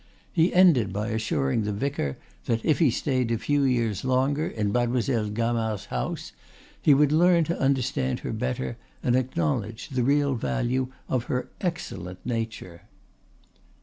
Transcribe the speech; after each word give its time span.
He 0.33 0.51
ended 0.51 0.91
by 0.91 1.09
assuring 1.09 1.61
the 1.61 1.71
vicar 1.71 2.17
that 2.45 2.65
"if 2.65 2.79
he 2.79 2.89
stayed 2.89 3.29
a 3.29 3.37
few 3.37 3.61
years 3.61 4.03
longer 4.03 4.47
in 4.47 4.71
Mademoiselle 4.71 5.29
Gamard's 5.29 5.85
house 5.93 6.31
he 6.81 6.91
would 6.95 7.11
learn 7.11 7.43
to 7.43 7.59
understand 7.59 8.21
her 8.21 8.33
better 8.33 8.77
and 9.03 9.15
acknowledge 9.15 9.89
the 9.89 10.01
real 10.01 10.33
value 10.33 10.91
of 11.07 11.25
her 11.25 11.49
excellent 11.61 12.17
nature." 12.25 12.81